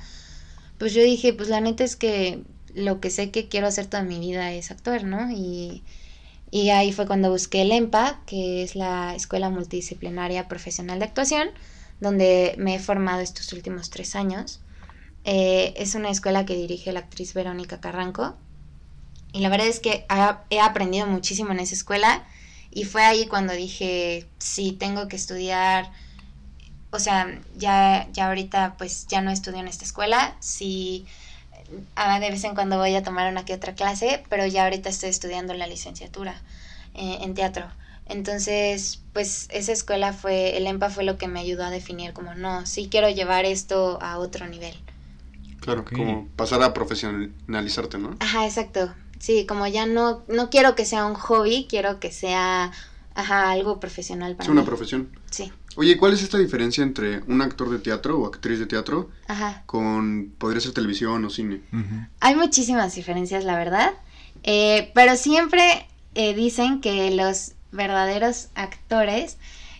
[0.79, 2.43] pues yo dije, pues la neta es que
[2.75, 5.31] lo que sé que quiero hacer toda mi vida es actuar, ¿no?
[5.31, 5.83] Y,
[6.51, 11.49] y ahí fue cuando busqué el EMPA, que es la Escuela Multidisciplinaria Profesional de Actuación,
[12.01, 14.61] donde me he formado estos últimos tres años.
[15.25, 18.37] Eh, es una escuela que dirige la actriz Verónica Carranco.
[19.33, 20.07] Y la verdad es que
[20.51, 22.27] he aprendido muchísimo en esa escuela.
[22.71, 25.91] Y fue ahí cuando dije, sí, tengo que estudiar.
[26.91, 30.37] O sea, ya, ya ahorita pues ya no estudio en esta escuela.
[30.41, 31.07] Sí,
[31.97, 34.89] ah, de vez en cuando voy a tomar una que otra clase, pero ya ahorita
[34.89, 36.41] estoy estudiando la licenciatura
[36.95, 37.67] eh, en teatro.
[38.07, 42.35] Entonces, pues esa escuela fue, el EMPA fue lo que me ayudó a definir como,
[42.35, 44.75] no, sí quiero llevar esto a otro nivel.
[45.61, 45.93] Claro, Ok.
[45.93, 48.17] como pasar a profesionalizarte, ¿no?
[48.21, 48.95] Ajá, exacto.
[49.19, 52.73] Sí, como ya no, no quiero que sea un hobby, quiero que sea,
[53.15, 54.67] ajá, algo profesional para Es una mí.
[54.67, 55.11] profesión.
[55.31, 55.53] Sí.
[55.79, 59.63] Oye, ¿cuál es esta diferencia entre un actor de teatro o actriz de teatro Ajá.
[59.65, 61.61] con, podría ser televisión o cine?
[62.19, 63.93] Hay muchísimas diferencias, la verdad.
[64.43, 65.87] Eh, pero siempre
[66.17, 69.37] eh, dicen que los verdaderos actores,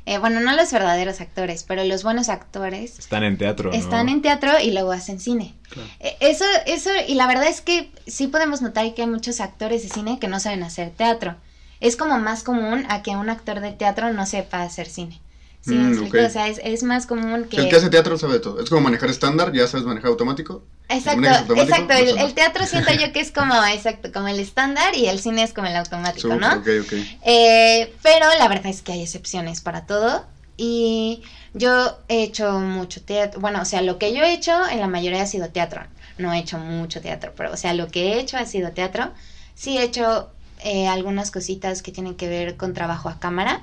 [0.07, 3.77] eh, bueno, no los verdaderos actores, pero los buenos actores Están en teatro, ¿no?
[3.77, 5.57] están en teatro y luego hacen cine.
[5.69, 5.89] Claro.
[5.99, 9.83] Eh, Eso, eso, y la verdad es que sí podemos notar que hay muchos actores
[9.83, 11.35] de cine que no saben hacer teatro.
[11.81, 15.21] Es como más común a que un actor de teatro no sepa hacer cine.
[15.69, 16.27] ¿Sí Mm.
[16.27, 17.57] O sea, es, es más común que...
[17.57, 18.61] El que hace teatro sabe de todo.
[18.61, 20.65] Es como manejar estándar, ya sabes manejar automático.
[20.89, 21.95] Exacto, exacto.
[21.95, 25.43] No El, teatro siento yo que es como, exacto, como el estándar y el cine
[25.43, 26.49] es como el automático, ¿no?
[26.55, 26.93] Ok, ok.
[27.25, 30.25] Eh, pero la verdad es que hay excepciones para todo.
[30.57, 31.23] Y
[31.55, 33.41] yo he hecho mucho teatro.
[33.41, 35.83] Bueno, o sea, lo que yo he hecho en la mayoría ha sido teatro.
[36.19, 39.13] No he hecho mucho teatro, pero o sea, lo que he hecho ha sido teatro.
[39.55, 40.31] Sí he hecho
[40.65, 43.63] eh, algunas cositas que tienen que ver con trabajo a cámara,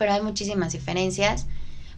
[0.00, 1.44] pero hay muchísimas diferencias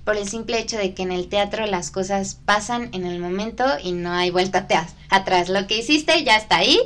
[0.05, 3.65] por el simple hecho de que en el teatro las cosas pasan en el momento
[3.81, 4.67] y no hay vuelta
[5.11, 5.49] atrás.
[5.49, 6.81] Lo que hiciste ya está ahí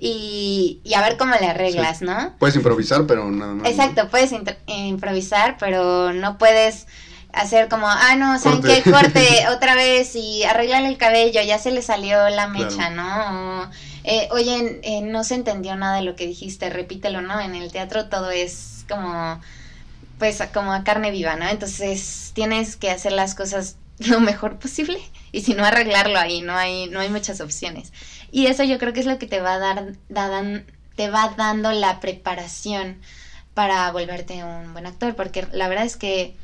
[0.00, 2.34] y, y a ver cómo le arreglas, ¿no?
[2.38, 3.64] Puedes improvisar, pero nada más.
[3.64, 3.68] ¿no?
[3.68, 4.32] Exacto, puedes
[4.68, 6.86] improvisar, pero no puedes
[7.32, 8.82] hacer como, ah, no, ¿saben Corte.
[8.84, 8.90] qué?
[8.92, 12.94] Corte otra vez y arreglarle el cabello, ya se le salió la mecha, Claro.
[12.94, 13.62] ¿no?
[13.62, 13.70] O,
[14.04, 17.40] eh, oye, eh, no se entendió nada de lo que dijiste, repítelo, ¿no?
[17.40, 19.40] En el teatro todo es como,
[20.22, 21.48] pues, como a carne viva, ¿no?
[21.48, 25.00] Entonces tienes que hacer las cosas lo mejor posible
[25.32, 27.92] y si no arreglarlo ahí, no hay, no hay muchas opciones.
[28.30, 29.94] Y eso yo creo que es lo que te va dar,
[30.94, 33.00] te va dando la preparación
[33.54, 36.36] para volverte un buen actor, porque la verdad es que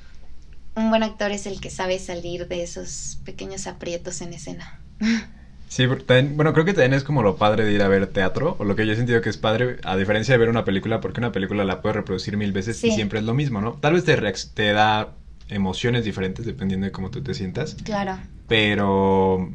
[0.75, 4.81] un buen actor es el que sabe salir de esos pequeños aprietos en escena.
[5.68, 8.57] Sí, también- bueno, creo que también es como lo padre de ir a ver teatro,
[8.59, 11.00] o lo que yo he sentido que es padre, a diferencia de ver una película,
[11.00, 13.74] porque una película la puedes reproducir mil veces y siempre es lo mismo, ¿no?
[13.74, 14.16] Tal vez te,
[14.54, 15.14] te da
[15.48, 18.18] emociones diferentes dependiendo de cómo tú te sientas, Claro.
[18.46, 19.50] pero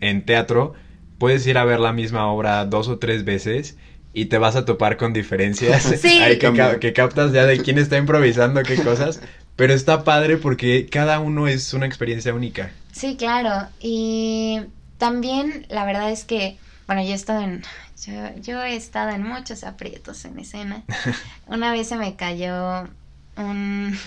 [0.00, 0.74] en teatro
[1.18, 3.76] puedes ir a ver la misma obra dos o tres veces
[4.12, 6.18] y te vas a topar con diferencias Sí.
[6.22, 9.20] ahí que, ca- que captas ya de quién está improvisando qué cosas,
[9.56, 12.70] pero está padre porque cada uno es una experiencia única.
[12.92, 13.68] Sí, claro.
[13.80, 14.60] Y
[15.04, 17.62] también la verdad es que, bueno, yo he estado en,
[18.06, 20.82] yo, yo he estado en muchos aprietos en escena.
[21.46, 22.88] Una vez se me cayó
[23.36, 23.98] un...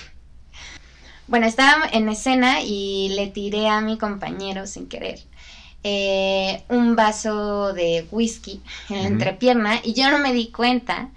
[1.27, 5.19] Bueno, estaba en escena y le tiré a mi compañero sin querer
[5.83, 11.11] eh, un vaso de whisky en la entrepierna y yo no me di cuenta.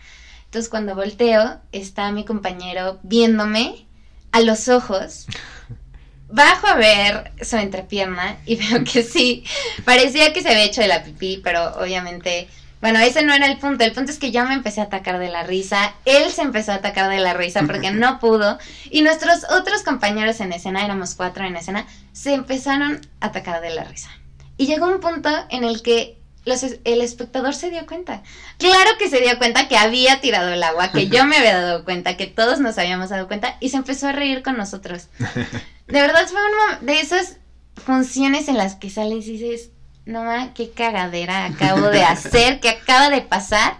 [0.45, 3.87] Entonces cuando volteo está mi compañero viéndome
[4.31, 5.27] a los ojos.
[6.33, 9.45] Bajo a ver su entrepierna y veo que sí,
[9.85, 12.49] parecía que se había hecho de la pipí, pero obviamente,
[12.81, 13.85] bueno, ese no era el punto.
[13.85, 16.73] El punto es que yo me empecé a atacar de la risa, él se empezó
[16.73, 18.59] a atacar de la risa porque no pudo,
[18.91, 23.71] y nuestros otros compañeros en escena, éramos cuatro en escena, se empezaron a atacar de
[23.71, 24.11] la risa.
[24.57, 28.23] Y llegó un punto en el que los, el espectador se dio cuenta.
[28.59, 31.85] Claro que se dio cuenta que había tirado el agua, que yo me había dado
[31.85, 35.09] cuenta, que todos nos habíamos dado cuenta, y se empezó a reír con nosotros.
[35.91, 37.37] De verdad fue uno de esas
[37.85, 39.71] funciones en las que sales y dices,
[40.05, 43.79] no ma, qué cagadera acabo de hacer, que acaba de pasar,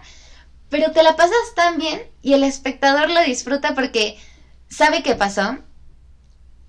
[0.69, 4.17] pero te la pasas tan bien y el espectador lo disfruta porque
[4.69, 5.57] sabe qué pasó,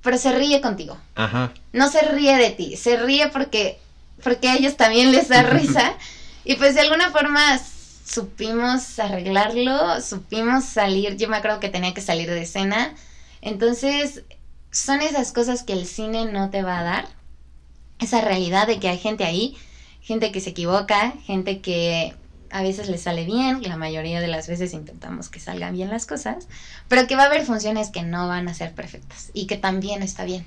[0.03, 0.99] pero se ríe contigo.
[1.15, 1.53] Ajá.
[1.73, 3.79] No se ríe de ti, se ríe porque,
[4.23, 5.95] porque a ellos también les da risa
[6.45, 7.59] y pues de alguna forma
[8.05, 12.95] supimos arreglarlo, supimos salir, yo me acuerdo que tenía que salir de escena,
[13.41, 14.25] entonces
[14.73, 17.09] son esas cosas que el cine no te va a dar,
[18.01, 19.57] esa realidad de que hay gente ahí,
[20.01, 22.15] gente que se equivoca, gente que
[22.51, 26.05] a veces le sale bien, la mayoría de las veces intentamos que salgan bien las
[26.07, 26.49] cosas,
[26.89, 30.03] pero que va a haber funciones que no van a ser perfectas y que también
[30.03, 30.47] está bien.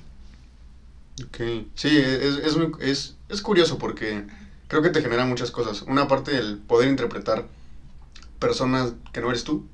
[1.24, 1.38] Ok,
[1.74, 4.24] sí, es, es, es, es curioso porque
[4.68, 5.82] creo que te genera muchas cosas.
[5.82, 7.46] Una parte el poder interpretar
[8.38, 9.64] personas que no eres tú,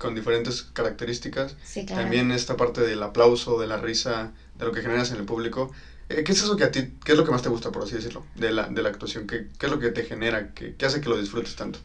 [0.00, 1.56] con diferentes características.
[1.64, 2.02] Sí, claro.
[2.02, 5.72] También esta parte del aplauso, de la risa, de lo que generas en el público.
[6.08, 7.84] Eh, ¿Qué es eso que a ti, qué es lo que más te gusta, por
[7.84, 9.26] así decirlo, de la, de la actuación?
[9.28, 10.52] ¿Qué, ¿Qué es lo que te genera?
[10.54, 11.80] ¿Qué, qué hace que lo disfrutes tanto?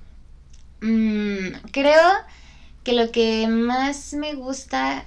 [0.82, 2.10] Mm, creo
[2.84, 5.06] que lo que más me gusta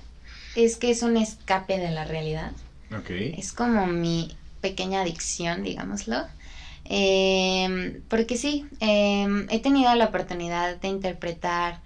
[0.55, 2.53] es que es un escape de la realidad.
[2.91, 3.11] Ok.
[3.11, 6.27] Es como mi pequeña adicción, digámoslo.
[6.85, 11.81] Em, porque sí, em, he tenido la oportunidad de interpretar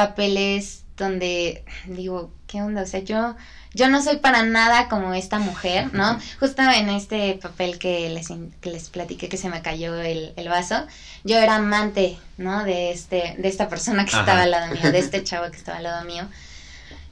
[0.00, 2.82] papeles donde digo, ¿qué onda?
[2.82, 3.36] O sea, yo,
[3.74, 6.18] yo no soy para nada como esta mujer, ¿no?
[6.38, 8.28] Justo en este papel que les,
[8.62, 10.86] que les platiqué que se me cayó el, el vaso,
[11.22, 12.64] yo era amante, ¿no?
[12.64, 14.20] De, este, de esta persona que Ajá.
[14.20, 16.26] estaba al lado mío, de este chavo que estaba al lado mío.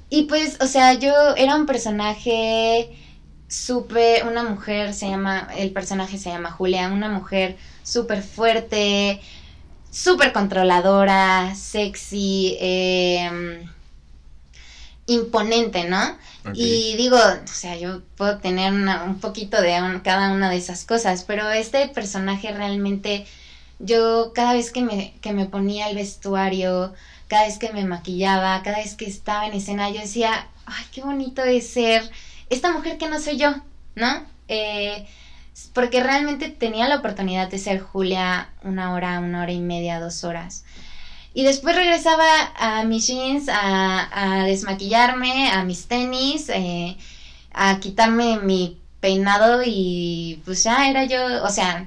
[0.09, 2.89] Y pues, o sea, yo era un personaje
[3.49, 9.21] súper, una mujer se llama, el personaje se llama Julia, una mujer súper fuerte,
[9.91, 13.65] súper controladora, sexy, eh,
[15.07, 16.17] imponente, ¿no?
[16.55, 20.57] Y digo, o sea, yo puedo tener una- un poquito de un- cada una de
[20.57, 23.27] esas cosas, pero este personaje realmente,
[23.79, 26.93] yo cada vez que me, que me ponía el vestuario,
[27.29, 31.03] cada vez que me maquillaba, cada vez que estaba en escena, yo decía, ay, qué
[31.03, 32.11] bonito es ser
[32.51, 33.55] esta mujer que no soy yo,
[33.95, 34.25] ¿no?
[34.49, 35.07] Eh,
[35.75, 40.25] porque realmente tenía la oportunidad de ser Julia una hora, una hora y media, dos
[40.25, 40.65] horas.
[41.35, 42.25] Y después regresaba
[42.57, 46.97] a mis jeans, a, a desmaquillarme, a mis tenis, eh,
[47.53, 51.87] a quitarme mi peinado y pues ya era yo, o sea,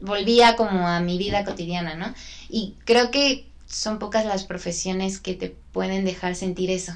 [0.00, 2.14] volvía como a mi vida cotidiana, ¿no?
[2.48, 6.92] Y creo que son pocas las profesiones que te pueden dejar sentir eso,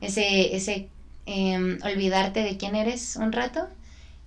[0.00, 0.88] ese, ese
[1.26, 3.68] em, olvidarte de quién eres un rato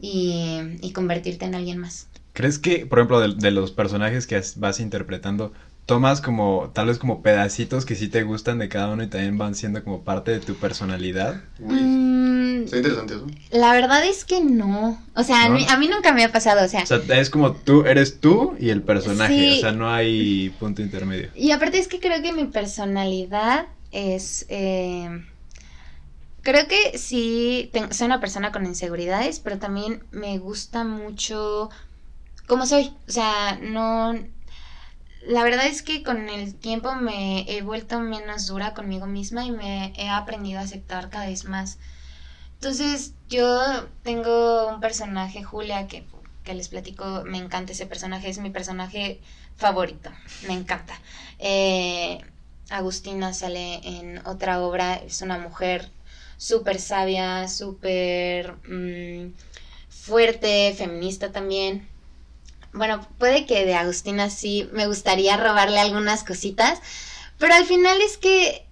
[0.02, 2.08] y, y convertirte en alguien más.
[2.34, 5.52] ¿Crees que, por ejemplo, de, de los personajes que vas interpretando,
[5.86, 9.38] tomas como, tal vez como pedacitos que sí te gustan de cada uno y también
[9.38, 11.42] van siendo como parte de tu personalidad?
[11.60, 13.28] Uy, Mm, está interesante eso.
[13.52, 15.02] La verdad es que no.
[15.16, 16.64] O sea, a, mí, a mí nunca me ha pasado.
[16.66, 19.58] O sea, O sea, es como tú, eres tú y el personaje, Sí.
[19.58, 21.30] o sea, no hay punto intermedio.
[21.36, 24.46] y aparte es que creo que mi personalidad es...
[24.50, 25.10] eh,
[26.42, 31.70] creo que sí, soy una persona con inseguridades, pero también me gusta mucho
[32.48, 32.94] cómo soy.
[33.08, 34.14] O sea, no...
[35.28, 39.52] La verdad es que con el tiempo me he vuelto menos dura conmigo misma y
[39.52, 41.78] me he aprendido a aceptar cada vez más.
[42.56, 46.06] Entonces, yo tengo un personaje, Julia, que,
[46.44, 49.22] que les platico, me encanta ese personaje, es mi personaje
[49.58, 50.12] favorito,
[50.48, 51.00] me encanta.
[51.38, 52.20] Eh,
[52.70, 55.92] Agustina sale en otra obra, es una mujer
[56.42, 59.32] súper sabia, súper mm,
[59.90, 61.88] fuerte, feminista también.
[62.74, 66.80] Bueno, puede que de Agustina sí me gustaría robarle algunas cositas,
[67.38, 68.66] pero al final es que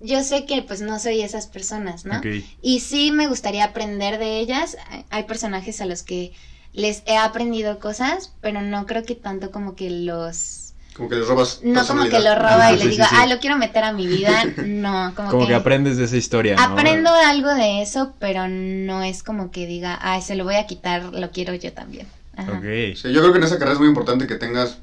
[0.00, 2.20] yo sé que pues no soy esas personas, ¿no?
[2.60, 4.76] Y sí me gustaría aprender de ellas.
[5.10, 6.32] Hay personajes a los que
[6.72, 10.61] les he aprendido cosas, pero no creo que tanto como que los...
[10.94, 13.16] Como que les robas No como que lo roba y le sí, digo, sí.
[13.18, 14.44] ah, lo quiero meter a mi vida.
[14.66, 16.62] No, como, Como que aprendes de esa historia, ¿no?
[16.62, 20.66] Aprendo algo de eso, pero no es como que diga, ah, se lo voy a
[20.66, 22.06] quitar, lo quiero yo también.
[22.36, 22.52] Ajá.
[22.52, 22.64] Ok.
[22.96, 24.78] Sí, yo creo que en esa carrera es muy importante que tengas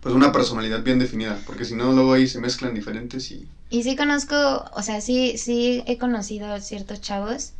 [0.00, 3.82] pues una personalidad bien definida, porque si no luego ahí se mezclan diferentes y Y
[3.82, 7.52] sí conozco, o sea, sí, sí he conocido ciertos chavos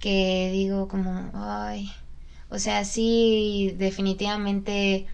[0.00, 1.90] que digo como, ay,
[2.50, 5.06] o sea, sí, definitivamente.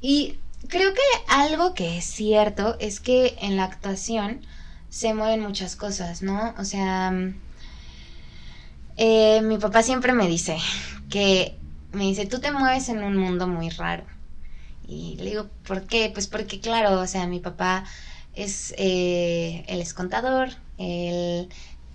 [0.00, 0.36] Y
[0.66, 4.40] creo que algo que es cierto es que en la actuación
[4.88, 6.54] se mueven muchas cosas, ¿no?
[6.58, 7.34] O sea, mm,
[8.96, 10.58] eh, mi papá siempre me dice
[11.10, 11.56] que,
[11.92, 14.04] me dice, tú te mueves en un mundo muy raro.
[14.86, 16.10] Y le digo, ¿por qué?
[16.12, 17.84] Pues porque, claro, o sea, mi papá
[18.34, 21.48] es, eh, él es contador, él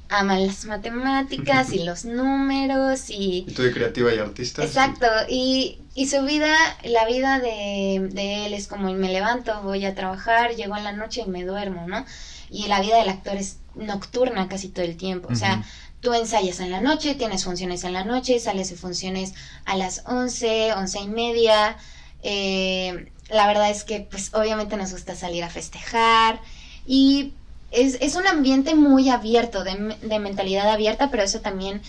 [0.09, 3.45] ama las matemáticas y los números y...
[3.47, 4.63] y tú de creativa y artista.
[4.63, 9.85] Exacto, y, y su vida, la vida de, de él es como me levanto, voy
[9.85, 12.05] a trabajar, llego en la noche y me duermo, ¿no?
[12.49, 15.63] Y la vida del actor es nocturna casi todo el tiempo, o sea,
[15.99, 19.33] tú ensayas en la noche, tienes funciones en la noche, sales de funciones
[19.65, 21.77] a las 11, 11 y media.
[22.21, 26.41] eh, la verdad es que pues obviamente nos gusta salir a festejar
[26.85, 27.33] y
[27.73, 31.81] es, es un ambiente muy abierto, de, de mentalidad abierta, pero eso también,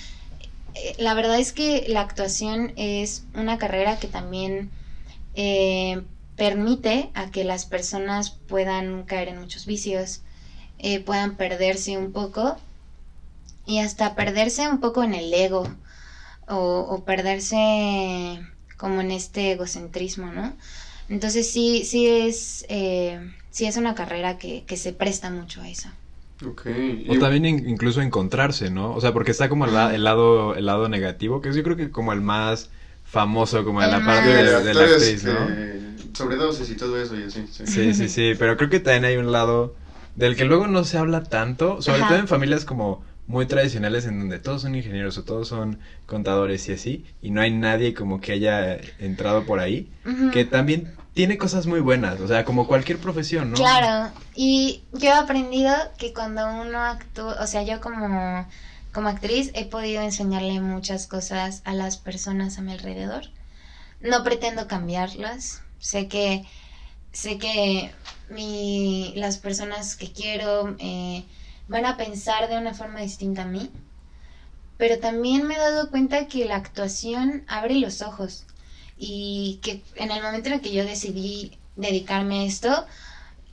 [0.74, 4.70] eh, la verdad es que la actuación es una carrera que también
[5.34, 6.02] eh,
[6.36, 10.22] permite a que las personas puedan caer en muchos vicios,
[10.78, 12.56] eh, puedan perderse un poco
[13.66, 15.68] y hasta perderse un poco en el ego
[16.48, 18.40] o, perderse
[18.76, 20.52] como en este egocentrismo, ¿no?
[21.08, 22.66] Entonces sí, sí es,
[23.54, 25.88] sí es una carrera que, que se presta mucho a eso.
[26.46, 26.66] Ok.
[27.08, 28.92] O y- también in- incluso encontrarse, ¿no?
[28.94, 31.62] O sea, porque está como el, la- el lado el lado negativo, que es yo
[31.62, 32.70] creo que como el más
[33.04, 35.46] famoso, como en la El parte de de, de la actriz, ¿no?
[35.48, 37.46] que- sobredosis y todo eso y así.
[37.50, 37.66] Sí.
[37.66, 39.74] Sí, sí, sí, pero creo que también hay un lado
[40.16, 42.08] del que luego no se habla tanto, sobre Ajá.
[42.08, 46.68] todo en familias como muy tradicionales en donde todos son ingenieros o todos son contadores
[46.68, 49.90] y así, y no hay nadie como que haya entrado por ahí,
[50.32, 53.56] que también tiene cosas muy buenas, o sea, como cualquier profesión, ¿no?
[53.56, 58.46] Claro, y yo he aprendido que cuando uno actúa, o sea, yo como,
[58.92, 63.30] como actriz he podido enseñarle muchas cosas a las personas a mi alrededor.
[64.00, 65.62] No pretendo cambiarlas.
[65.78, 66.44] Sé que,
[67.12, 67.90] sé que
[68.28, 71.24] mi, las personas que quiero eh,
[71.68, 73.70] van a pensar de una forma distinta a mí.
[74.76, 78.44] Pero también me he dado cuenta que la actuación abre los ojos
[78.98, 82.86] y que en el momento en el que yo decidí dedicarme a esto,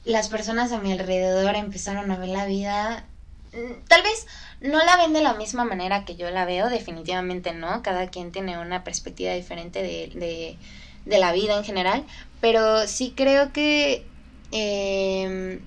[0.06, 3.06] las personas a mi alrededor empezaron a ver la vida,
[3.54, 4.28] mm, tal vez
[4.62, 8.32] no la ven de la misma manera que yo la veo, definitivamente no, cada quien
[8.32, 10.58] tiene una perspectiva diferente de,
[11.06, 12.06] de, la vida en general,
[12.40, 14.06] pero sí creo que
[14.52, 15.60] em,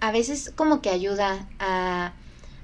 [0.00, 2.12] a veces como que ayuda a,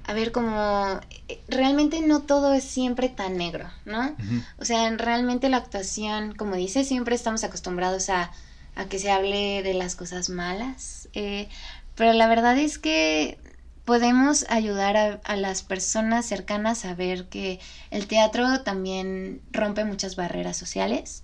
[0.03, 4.15] a ver como eh, realmente no todo es siempre tan negro, ¿no?
[4.59, 8.31] O sea, realmente la actuación, como dice, siempre estamos acostumbrados a
[8.75, 11.09] a que se hable de las cosas malas.
[11.13, 11.47] Eh,
[11.95, 13.39] pero la verdad es que
[13.85, 17.59] podemos ayudar a, las personas cercanas a ver que
[17.91, 21.23] el teatro también rompe muchas barreras sociales.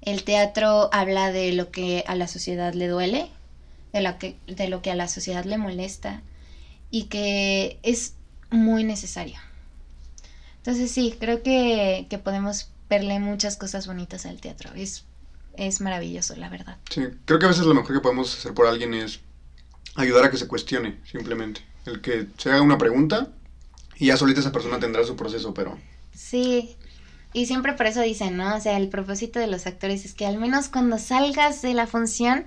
[0.00, 3.30] El teatro habla de lo que a la sociedad le duele,
[3.92, 6.22] de lo que, de lo que a la sociedad le molesta
[6.90, 8.14] y que es
[8.50, 9.38] muy necesario.
[10.58, 14.70] Entonces sí, creo que, que podemos verle muchas cosas bonitas al teatro.
[14.74, 15.04] Es
[15.56, 16.78] es maravilloso, la verdad.
[16.90, 19.20] Sí, creo que a veces lo mejor que podemos hacer por alguien es
[19.94, 21.62] ayudar a que se cuestione, simplemente.
[21.86, 23.28] El que se haga una pregunta
[23.96, 25.78] y ya solita esa persona tendrá su proceso, pero...
[26.14, 26.76] Sí,
[27.32, 28.56] y siempre por eso dicen, ¿no?
[28.56, 31.86] O sea, el propósito de los actores es que al menos cuando salgas de la
[31.86, 32.46] función,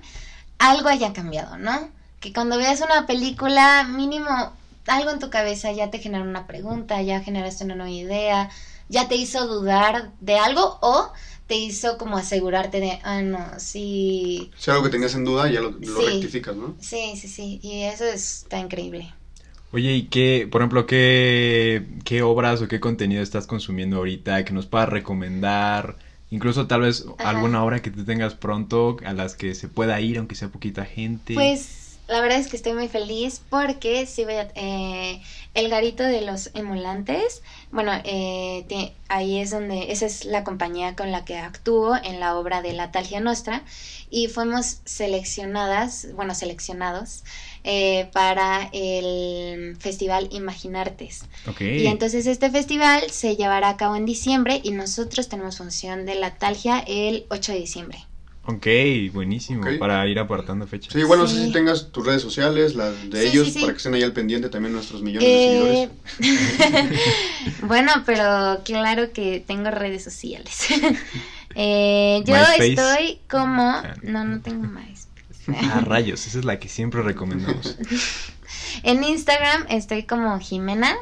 [0.70, 1.90] algo haya cambiado, ¿no?
[2.20, 4.52] Que cuando veas una película, mínimo
[4.86, 8.50] algo en tu cabeza ya te genera una pregunta, ya generaste una nueva idea,
[8.88, 11.12] ya te hizo dudar de algo o
[11.46, 14.50] te hizo como asegurarte de, ah, no, sí.
[14.56, 16.74] Si algo que tenías en duda, ya lo, rectificas, ¿no?
[16.80, 19.12] Sí, sí, sí, y eso está increíble.
[19.72, 24.52] Oye, ¿y qué, por ejemplo, qué, qué obras o qué contenido estás consumiendo ahorita que
[24.52, 25.96] nos puedas recomendar?
[26.34, 30.18] Incluso tal vez alguna obra que te tengas pronto a las que se pueda ir,
[30.18, 31.34] aunque sea poquita gente.
[31.34, 31.83] Pues
[32.14, 35.20] la verdad es que estoy muy feliz porque sí eh,
[35.54, 37.42] el garito de los emulantes,
[37.72, 42.36] bueno, eh, ahí es donde, esa es la compañía con la que actúo en la
[42.38, 43.64] obra de La Talgia Nostra
[44.10, 47.24] y fuimos seleccionadas, bueno, seleccionados
[47.64, 51.24] eh, para el festival Imaginartes.
[51.58, 56.14] Y entonces este festival se llevará a cabo en diciembre y nosotros tenemos función de
[56.14, 58.06] La Talgia el 8 de diciembre.
[58.46, 58.66] Ok,
[59.12, 60.92] buenísimo, para ir apartando fechas.
[60.92, 63.94] Sí, igual no sé si tengas tus redes sociales, las de ellos, para que estén
[63.94, 65.88] ahí al pendiente también nuestros millones de
[66.18, 67.00] seguidores.
[67.62, 70.66] bueno, pero claro que tengo redes sociales.
[71.54, 73.62] eh, yo estoy como...
[73.62, 73.94] Ah.
[74.02, 75.08] No, no tengo más.
[75.48, 77.78] ah, rayos, esa es la que siempre recomendamos.
[78.82, 80.98] en Instagram estoy como jimena.ga.ro,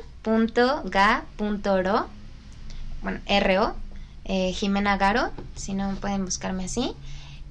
[3.03, 3.75] bueno, R-O,
[4.27, 6.95] eh, Jimena Garo, si no pueden buscarme así.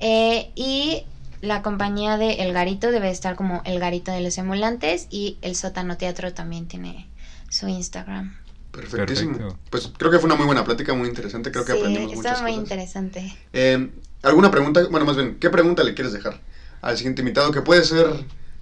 [0.01, 1.03] Eh, y
[1.41, 5.55] la compañía de El Garito debe estar como El Garito de los Emulantes y el
[5.55, 7.07] Sótano Teatro también tiene
[7.49, 8.35] su Instagram.
[8.71, 9.57] Perfectísimo.
[9.69, 11.51] Pues creo que fue una muy buena plática, muy interesante.
[11.51, 12.41] Creo que aprendimos muchas cosas.
[12.41, 13.35] muy interesante.
[13.53, 13.89] Eh,
[14.23, 14.81] ¿Alguna pregunta?
[14.89, 16.39] Bueno, más bien, ¿qué pregunta le quieres dejar
[16.81, 17.51] al siguiente invitado?
[17.51, 18.07] Que puede ser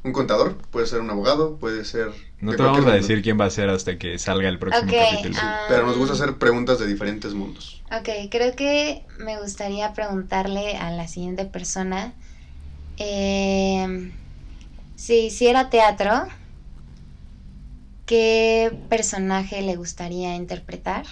[0.03, 2.11] un contador, puede ser un abogado, puede ser...
[2.39, 5.37] No te vamos a decir quién va a ser hasta que salga el próximo capítulo.
[5.67, 7.81] pero nos gusta hacer preguntas de diferentes mundos.
[7.91, 12.13] Ok, creo que me gustaría preguntarle a la siguiente persona
[12.99, 14.11] eh,
[14.95, 16.27] si hiciera teatro,
[18.05, 21.05] ¿qué personaje le gustaría interpretar?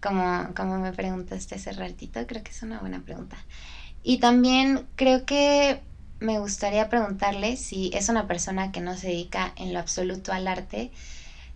[0.00, 3.36] Como, como me preguntaste hace ratito, creo que es una buena pregunta.
[4.02, 5.80] Y también creo que
[6.20, 10.48] me gustaría preguntarle si es una persona que no se dedica en lo absoluto al
[10.48, 10.90] arte,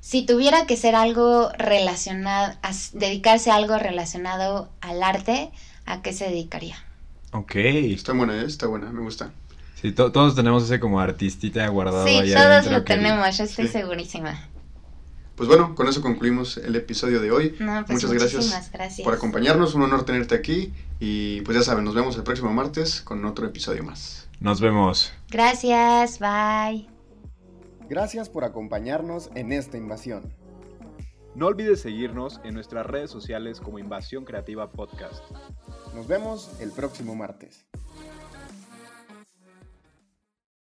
[0.01, 2.55] si tuviera que ser algo relacionado,
[2.93, 5.51] dedicarse a algo relacionado al arte,
[5.87, 6.77] ¿a qué se dedicaría?
[7.33, 7.55] Ok.
[7.55, 8.45] Está buena, ¿eh?
[8.47, 9.31] está buena, me gusta.
[9.81, 14.49] Sí, todos tenemos ese como artistita guardado sí, todos lo tenemos, yo estoy segurísima.
[15.35, 17.49] Pues bueno, con eso concluimos el episodio de hoy.
[17.51, 21.95] Pues Muchas gracias, gracias, por acompañarnos, un honor tenerte aquí y pues ya saben, nos
[21.95, 24.29] vemos el próximo martes con otro episodio más.
[24.43, 25.13] Nos vemos.
[25.31, 26.89] Gracias, bye.
[27.89, 30.35] Gracias por acompañarnos en esta invasión.
[31.37, 35.23] No olvides seguirnos en nuestras redes sociales como Invasión Creativa Podcast.
[35.95, 37.67] Nos vemos el próximo martes.